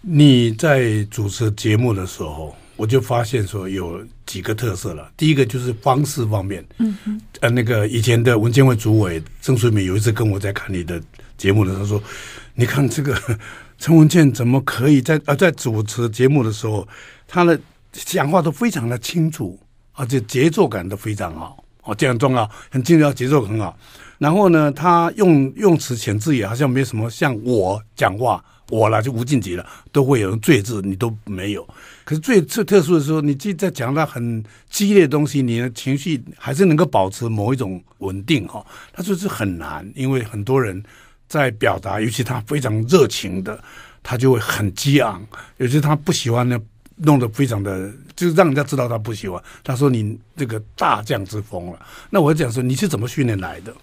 [0.00, 2.54] 你在主持节目的时候。
[2.78, 5.10] 我就发现说有几个特色了。
[5.16, 11.02] 第一个就是方式方面，嗯嗯，呃，那个以前的文建会主委郑水敏有一次跟我在看你的
[11.36, 12.02] 节目的时候说，
[12.54, 13.20] 你看这个
[13.78, 16.86] 陈文健怎么可以在呃在主持节目的时候，
[17.26, 17.60] 他的
[17.92, 19.58] 讲话都非常的清楚，
[19.94, 23.76] 而且节奏感都非常好，哦，这样重要，很重要，节奏很好。
[24.18, 28.44] 然后呢，他用用词遣字也好像没什么像我讲话。
[28.70, 31.66] 我了就无尽极了，都会有人赘字，你都没有。
[32.04, 38.64] 可是最最特殊的时候，你既在讲到很激烈的东西，你的情绪还是能够保持某一种稳定哈。
[38.92, 40.82] 他说是很难，因为很多人
[41.28, 43.62] 在表达，尤其他非常热情的，
[44.02, 45.20] 他就会很激昂；
[45.56, 46.58] 尤其他不喜欢呢，
[46.96, 49.42] 弄得非常的，就是让人家知道他不喜欢。
[49.62, 51.78] 他说你这个大将之风了。
[52.10, 53.74] 那我讲说你是怎么训练来的？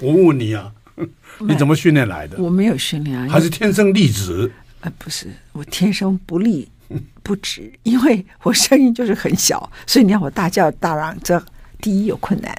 [0.00, 0.72] 我问你啊。
[1.40, 2.36] 你怎么训练来的？
[2.42, 4.50] 我没有训练啊，还是天生丽质？
[4.80, 6.68] 呃，不是，我天生不丽
[7.22, 11.42] 不直，因为我声音就是很小，所以你让我大叫大嚷，这
[11.80, 12.56] 第一有困难，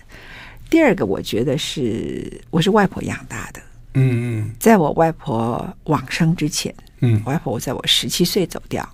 [0.70, 3.62] 第二个我觉得是我是外婆养大的。
[3.96, 8.88] 嗯嗯，在我外婆往生之前，嗯，外婆在我十七岁走掉，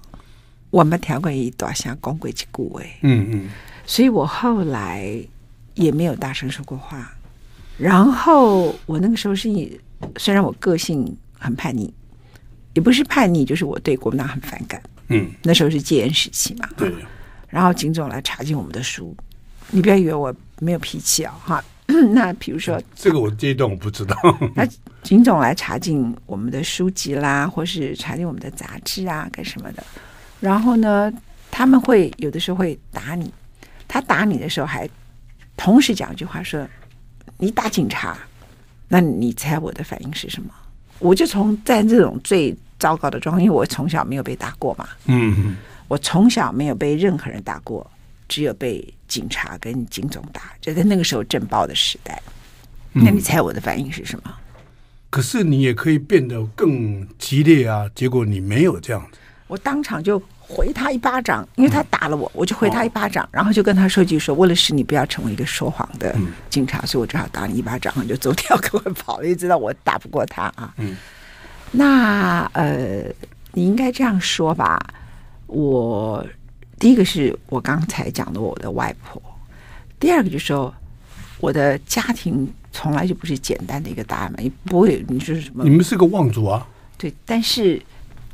[0.70, 3.50] 我们调过一段像公鬼去顾位，嗯嗯，
[3.86, 5.20] 所以我后来
[5.74, 7.12] 也没有大声说过话。
[7.78, 9.50] 然后我那个时候是，
[10.18, 11.94] 虽然我个性很叛逆，
[12.74, 14.82] 也不是叛逆，就是我对国民党很反感。
[15.10, 16.70] 嗯，那时候是戒严时期嘛。
[16.78, 16.94] 对。
[17.50, 19.16] 然后警总来查禁我们的书，
[19.72, 21.64] 你不要以为我没有脾气啊，哈。
[22.14, 24.16] 那比如说，这个我这一段我不知道。
[24.56, 24.66] 那
[25.04, 29.84] 警总来查禁我们的书籍啦，或是查禁我们的杂志啊，干什么的？
[30.40, 31.14] 然后呢，
[31.52, 33.32] 他们会有的时候会打你，
[33.88, 34.90] 他打你的时候还
[35.58, 36.66] 同时讲一句话说。
[37.38, 38.18] 你打警察，
[38.88, 40.50] 那你猜我的反应是什么？
[41.00, 45.56] 我就从在这种最糟糕的状况，因为我从小没有被打过嘛，嗯，
[45.88, 47.90] 我从小没有被任何人打过，
[48.28, 52.22] 只有被警察跟警总打，就在那个时候震爆的时代。
[52.94, 54.34] 那你猜我的反应是什么？
[55.10, 57.90] 可是你也可以变得更激烈啊！
[57.94, 59.18] 结果你没有这样子，
[59.48, 66.16] 我当场就回他一巴掌，因为他打了我，我就回他一巴掌，然后就跟他说句说：“为了使你不要成为一个说谎的
[66.50, 70.74] 警察，所以我只好打你一巴掌，就走掉，赶快跑了。”因为知道我打不过他啊。
[70.78, 70.96] 嗯，
[71.72, 73.04] 那呃，
[73.54, 74.80] 你应该这样说吧。
[75.48, 76.26] 我
[76.80, 79.22] 第一个是我刚才讲的我的外婆，
[80.00, 80.74] 第二个就是说
[81.40, 82.52] 我的家庭。
[82.78, 85.64] 从来就不是简单的一个答案嘛，也不会，你说什么？
[85.64, 86.68] 你们是个望族啊？
[86.98, 87.82] 对，但是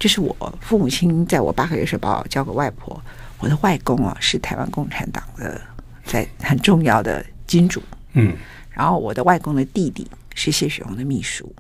[0.02, 3.00] 就是我父母亲在我八个月时候把我交给外婆，
[3.38, 5.62] 我的外公啊是台湾共产党的
[6.04, 7.84] 在很重要的金主，
[8.14, 8.34] 嗯，
[8.72, 11.54] 然后我的外公的弟弟是谢雪红的秘书，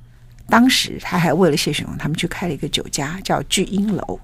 [0.50, 4.20] 当时他还为了谢雪红，他们去开了一个酒家叫聚英楼，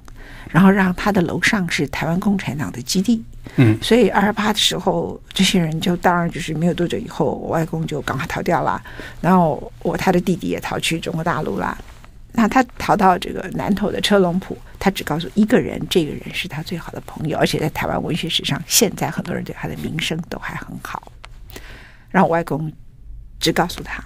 [0.50, 3.24] 然后让他的楼上是台湾共产党的基地。
[3.58, 8.82] 嗯，所以二十八的时候，这些人就当然就是没有多久以后，我外公就赶快逃掉了，
[9.22, 11.78] 然后我他的弟弟也逃去中国大陆了。
[12.38, 21.12] 那他逃到这个南投的车龙埔，他只告诉一个人，这个人是他最好的朋友，而且在台湾文学史上，现在很多人对他的名声都还很好。
[22.12, 22.72] 然后我外公
[23.40, 24.04] 只告诉他，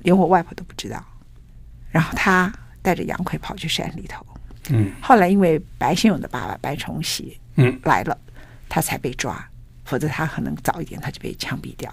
[0.00, 1.02] 连我外婆都不知道。
[1.90, 4.24] 然后他带着杨奎跑去山里头。
[4.68, 8.16] 嗯，后来因为白先勇的爸爸白崇禧嗯来了。
[8.72, 9.44] 他才被抓，
[9.84, 11.92] 否则他可能早一点他就被枪毙掉。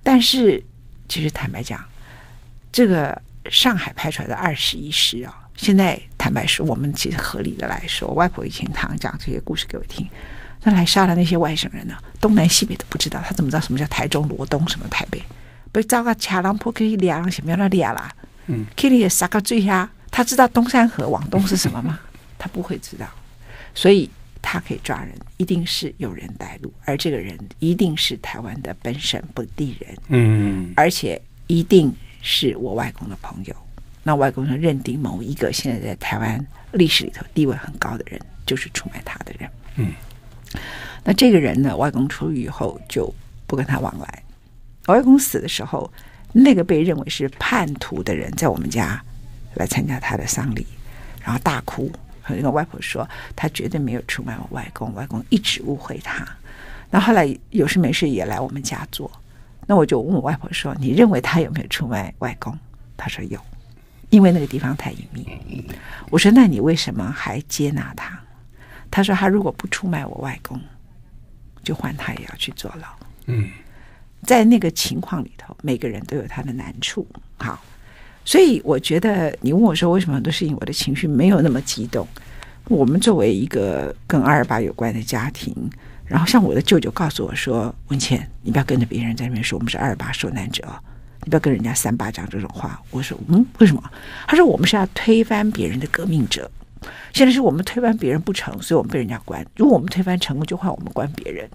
[0.00, 0.62] 但是，
[1.08, 1.84] 其实坦白讲，
[2.70, 10.08] 这个上海拍出来的二十一师啊，现在坦白说，我们其实合理的来说，外婆以前常讲这些故事给我听，
[10.62, 15.22] 那来杀了那些外省人呢，东南西北都不知道，他怎么知道什么叫台中罗东，什么台北？
[15.72, 18.12] 被遭个卡郎坡可以两什么样的俩啦？
[18.46, 21.98] 嗯，可以杀个醉呀，他知道东山河往东是什么吗？
[22.38, 23.06] 他不会知道，
[23.74, 24.10] 所以。
[24.40, 33.54] 他可以抓人，一定是有人带路，而这个人一定是台湾的本省本地人，嗯，而且一定是我外公的朋友。
[34.02, 39.92] 那外公就认定某一个现在在台湾历史里头地位很高的人，就是出卖他的人，嗯。
[41.04, 43.12] 那这个人呢，外公出狱以后就
[43.46, 44.22] 不跟他往来。
[44.86, 45.90] 外公死的时候，
[46.32, 49.02] 那个被认为是叛徒的人在我们家
[49.54, 50.66] 来参加他的丧礼，
[51.22, 51.90] 然后大哭。
[52.30, 56.26] 那个外婆说，他绝对没有出卖我外公，外公一直误会他。
[56.90, 59.10] 那后来有事没事也来我们家做，
[59.68, 62.58] 那我就问我外婆说：“你认为他有没有出卖外公？”
[62.96, 63.38] 他说有，
[64.08, 65.28] 因为那个地方太隐秘。
[66.08, 68.18] 我说：“那你为什么还接纳他？”
[68.90, 70.58] 他说：“他如果不出卖我外公，
[71.62, 72.88] 就换他也要去坐牢。”
[73.26, 73.50] 嗯，
[74.22, 77.06] 在那个情况里头，每个人都有他的难处。
[77.36, 77.62] 好。
[78.24, 82.06] 所以我觉得，你问我说为什么很多事情我的情绪没有那么激动？
[82.64, 85.54] 我们作为一个跟二二八有关的家庭，
[86.08, 90.66] 然后像我的舅舅告诉我说：“文倩，你不要跟着别人在那边说我们是二二八受难者，
[91.22, 93.82] 你不要跟人家三八讲这种话。”我说：“嗯，为什么？”
[94.26, 96.50] 他说：“我们是要推翻别人的革命者，
[97.12, 99.44] 现在是我们推翻别人不成，所以我们被人家关。
[99.54, 101.48] 如果我们推翻成功，就换我们关别人。”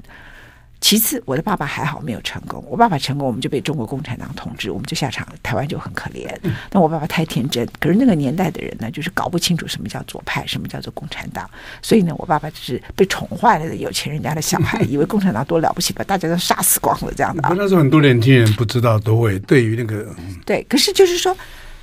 [0.84, 2.62] 其次，我的爸爸还好没有成功。
[2.68, 6.30] 我爸爸成功，我们就被中国共产党统治，我们就下场了，台湾就很可怜。
[6.70, 11.50] 但我爸爸太天真，可是那个年代的人呢，就是搞不清楚什么叫左派，什么叫做共产党。
[11.82, 17.42] 所以呢，我爸爸就是被宠坏了的有钱人家的小孩，以为共产党多了不起，把 大家都杀死光了这样的。
[17.56, 20.14] 那时候很多年轻人不知道，都会对于那个
[20.46, 20.62] 对。
[20.64, 21.34] 可是就是说，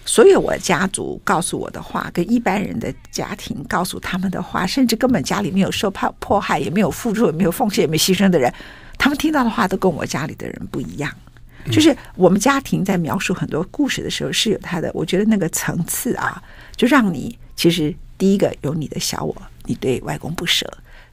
[0.04, 8.52] 所有我家族告诉我的话，跟一般人的家庭告诉他们的话，甚至根本家里没有受迫迫害，也没有付出，也没有奉献，也没牺牲的人。
[9.00, 11.10] 他们听到的话都跟我家里的人不一样，
[11.72, 16.40] 就是我们家庭在描述很多故事的时候是有他的，我觉得那个层次啊，
[16.76, 19.34] 就让你其实第一个有你的小我，
[19.64, 20.66] 你对外公不舍；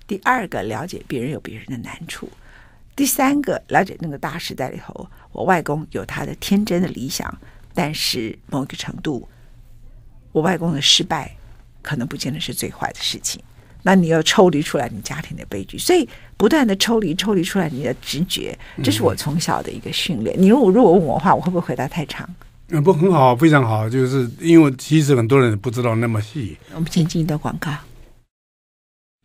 [0.05, 2.27] 第二个了解别人有别人的难处；
[2.93, 7.33] 第三个了解那个大时代里头，我外公有他的天真的理想，
[7.73, 9.25] 但是某一个程度，
[10.33, 11.33] 我外公的失败
[11.81, 13.41] 可能不见得是最坏的事情。
[13.88, 20.35] 那你要抽离出来你家庭的悲剧，所以不断的抽离抽离出来你的直觉，这是我从小的一个训练。
[20.38, 22.29] 你如果如果问我的话，我会不会回答太长？
[22.67, 26.57] 嗯，不，很好，非常好，就是因为其实很多人不知道那么细。
[26.75, 27.71] 我们先进一段广告。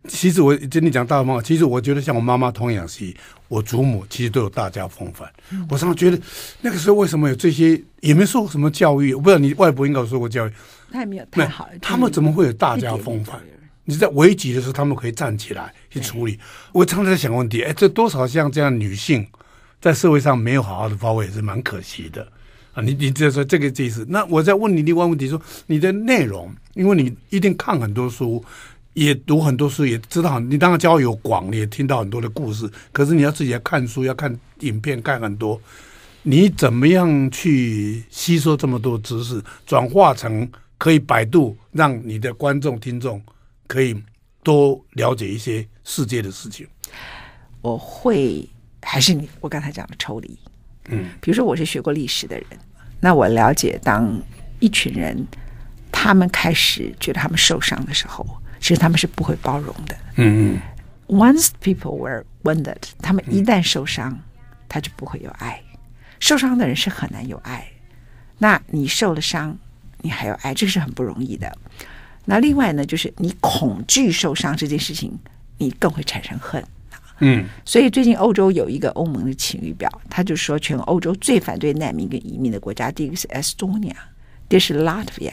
[0.06, 3.16] 其实我跟你讲大话，其实我觉得像我妈妈童养媳，
[3.48, 5.28] 我祖母其实都有大家风范。
[5.50, 6.16] 嗯、我常常觉得
[6.60, 10.52] 那个时候为什么有这些，也没受过什么教育，我不知道你外婆应该有受过教育，
[10.92, 13.40] 他也没有太好，他们怎么会有大家风范？
[13.93, 16.38] 你在危急的时候，他们可以站起来去处理。
[16.72, 19.26] 我常常在想问题，哎，这多少像这样女性
[19.80, 22.26] 在社会上没有好好的发挥，也是蛮可惜的。
[22.72, 24.07] 啊，你你这说这个意思。
[24.09, 28.43] 那我再问你另外问题说，你的内容，因为你一定看很多书，
[28.95, 32.66] 也读很多书，也知道你当然交友广，你也听到很多的故事。
[32.90, 35.61] 可是你要自己要看书，要看影片，看很多。
[36.22, 43.20] 你怎么样去吸收这么多知识，转化成可以百度，让你的观众听众
[43.66, 44.02] 可以
[44.42, 46.66] 多了解一些世界的事情？
[47.60, 48.48] 我会
[48.82, 50.38] 还是你我刚才讲的抽离，
[50.88, 52.46] 嗯，比如说我是学过历史的人，
[53.00, 54.20] 那我了解当
[54.58, 55.26] 一群人
[55.90, 58.26] 他们开始觉得他们受伤的时候，
[58.58, 60.60] 其实他们是不会包容的，嗯嗯。
[61.08, 64.20] Once people were wounded，他们一旦受伤，嗯、
[64.68, 65.62] 他就不会有爱。
[66.18, 67.66] 受伤的人是很难有爱，
[68.38, 69.58] 那你受了伤，
[69.98, 71.56] 你还有爱，这是很不容易的。
[72.25, 75.18] 那另外呢，就是你恐惧受伤这件事情，
[75.59, 76.62] 你更会产生恨。
[77.25, 83.95] 嗯，所以最近欧洲有一个欧盟的晴雨表，他就说，全欧洲最反对难民跟移民的国家，第一个是 Estonia，
[84.49, 85.33] 第二是 Latvia，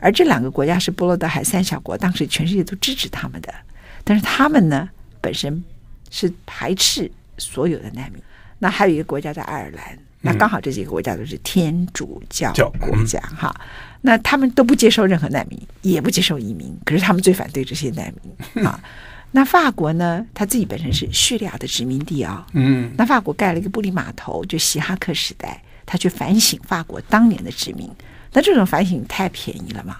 [0.00, 3.54] 而这两个国家是波罗的海三小国，当时全世界都支持他们的，
[4.02, 4.88] 但是他们呢，
[5.20, 5.62] 本身
[6.10, 8.20] 是排斥所有的难民。
[8.58, 9.98] 那还有一个国家在爱尔兰。
[10.20, 13.54] 那刚好这几个国家都是天主教国家哈，
[14.00, 18.80] 那他们都不接受任何难民，也不接受移民，可是他们最反对这些难民啊。
[19.30, 27.88] 那法国呢，他自己本身是叙利亚的殖民地啊，嗯，那法国盖了一个布里码头，就希哈克时代，他去反省法国当年的殖民，
[28.32, 29.98] 那这种反省太便宜了嘛，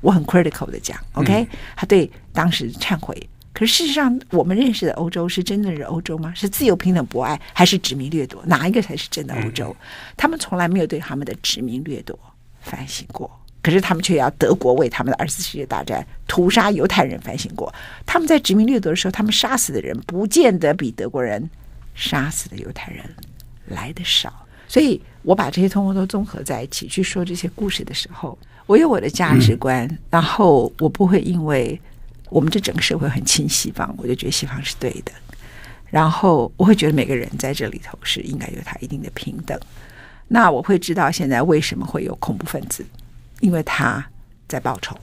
[0.00, 1.46] 我很 critical 的讲，OK，
[1.76, 3.29] 他对当时忏悔。
[3.52, 6.32] 可是事实上，我们认识的欧洲是真的是欧洲吗？
[6.36, 8.40] 是自由、平等、博爱，还是殖民掠夺？
[8.46, 9.74] 哪一个才是真的欧洲？
[10.16, 12.16] 他们从来没有对他们的殖民掠夺
[12.60, 13.28] 反省过，
[13.60, 17.74] 可是他们却要德国为他们的二次世界大战屠杀犹太人反省过。
[18.06, 21.50] 他们在殖民掠夺的时候，他们杀死的人不见得比德国人
[21.96, 23.04] 杀死的犹太人
[23.66, 24.32] 来的少。
[24.68, 31.78] 所以我把这些通通都综合在一起去说这些故事的时候，我有我的价值观，嗯、然后我不会因为。
[32.30, 35.12] 我们这整个社会很亲西方，我就觉得西方是对的。
[35.90, 39.58] 然后我会觉得每个人在这里头是应该有他一定的平等。
[40.28, 42.86] 那我会知道现在为什么会有恐怖分子，
[43.40, 44.04] 因为他
[44.46, 44.96] 在报仇。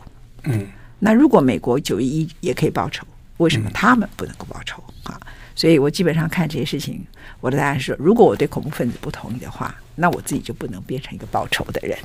[0.44, 0.66] 嗯。
[1.00, 3.06] 那如果美国九一一也可以报仇，
[3.38, 5.20] 为什么他们不能够报仇啊？
[5.54, 7.06] 所以我基本上看这些事情，
[7.42, 12.00] 我的答案是说：如果我对恐怖分子不同意的话，那我自己就不能变成一个报仇的人。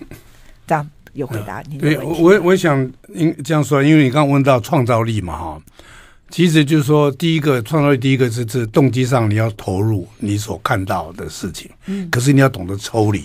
[0.66, 0.90] 这样。
[1.12, 2.00] 有回答你的问题。
[2.00, 5.62] 对，我我想应这样说，因为你刚刚问到创造力嘛，哈，
[6.30, 13.24] 其实就是说，第一个创造力，第一个是是动机上你要投入你所看到的事情，嗯，可是你要懂得抽离。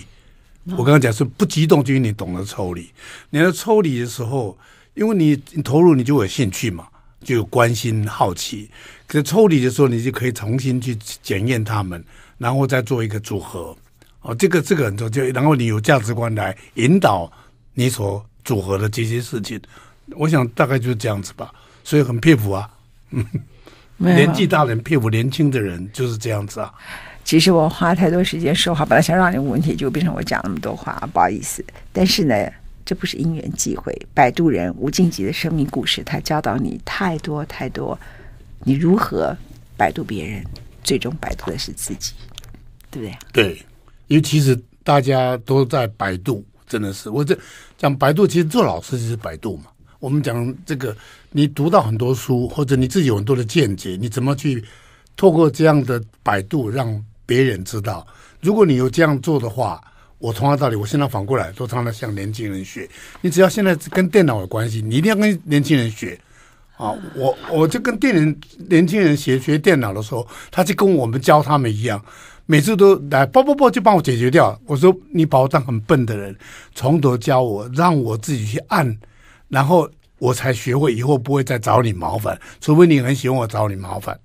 [0.72, 2.90] 我刚刚讲是不激动，就因为你懂得抽离。
[3.30, 4.54] 你要抽离的时候，
[4.92, 6.86] 因为你你投入，你就有兴趣嘛，
[7.24, 8.68] 就有关心、好奇。
[9.06, 12.04] 可是抽离的时候，你就可以重新去检验他们，
[12.36, 13.74] 然后再做一个组合。
[14.20, 17.32] 哦，这个这个很重要，就然后你有价值观来引导。
[17.78, 19.60] 你所组合的这些事情，
[20.16, 21.54] 我想大概就是这样子吧，
[21.84, 22.68] 所以很佩服啊，
[23.10, 23.24] 嗯，
[23.98, 26.74] 年纪大人佩服年轻的人就是这样子啊。
[27.22, 31.64] 其实我花太多时间说话，本来想让你问问题，就变成我讲那么多话，不好意思。
[31.92, 32.34] 但是呢，
[32.84, 37.96] 这不是因缘际会，摆渡人吴敬吉的生命故事，他教导你太多太多，
[38.64, 39.36] 你如何
[39.76, 40.44] 摆渡别人，
[40.82, 42.12] 最终摆渡的是自己，
[42.90, 43.16] 对不对？
[43.32, 43.62] 对，
[44.08, 46.44] 因为其实大家都在摆渡。
[46.68, 47.36] 真的是，我这
[47.76, 49.64] 讲百度，其实做老师就是百度嘛。
[49.98, 50.96] 我们讲这个，
[51.30, 54.62] 你读到很多书，或者你自己有很多的见解，你怎么去
[55.16, 58.06] 透过这样的百度，让别人知道？
[58.40, 59.80] 如果你有这样做的话，
[60.18, 62.88] 我同样道理，我现在反过来都常常向年轻人学。
[63.20, 66.18] 你只要现在跟电脑有关系，你一定要跟年轻人学
[66.76, 66.94] 啊！
[67.16, 72.00] 我我就跟电人年轻人学学电脑的时候，他就跟我们教他们一样。
[72.50, 74.58] 每次都来，啵啵啵就帮我解决掉。
[74.64, 76.34] 我说你把我当很笨的人，
[76.74, 78.98] 从头教我，让我自己去按，
[79.48, 79.86] 然后
[80.18, 82.40] 我才学会，以后不会再找你麻烦。
[82.58, 84.18] 除非你很喜欢我找你麻烦，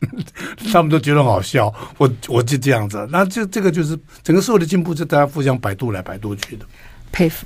[0.72, 1.74] 他们都觉得好笑。
[1.98, 6.66] 我我就这样子，那这这个就是整个社会的进步，是大家互相百度来百度去的。
[7.12, 7.46] 佩服，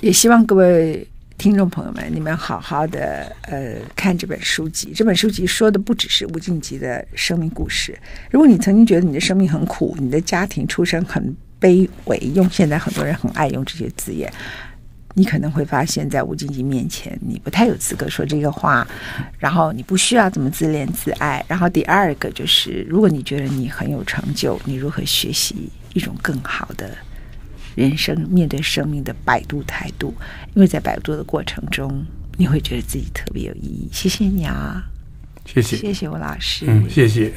[0.00, 1.06] 也希望各位。
[1.40, 4.92] 听众朋友们，你们好好的呃看这本书籍。
[4.94, 7.98] 这本书籍说的不只是吴静吉的生命故事。
[8.30, 14.30] 如果你曾经觉得你的生命很苦，你的家庭出身很卑微，用现在很多人很爱用这些字眼，
[15.14, 18.86] 你可能会发现，在吴静吉面前，你不太有资格说这个话。
[19.38, 21.42] 然后你不需要这么自恋自爱。
[21.48, 26.90] 然后第二个就是，如果你觉得你很有成就，你如何学习一种更好的？
[27.74, 30.14] 人生面对生命的摆渡态度，
[30.54, 32.04] 因为在摆渡的过程中，
[32.36, 33.88] 你会觉得自己特别有意义。
[33.92, 34.84] 谢谢你啊，
[35.46, 37.32] 谢谢，谢谢吴老师，嗯，谢谢。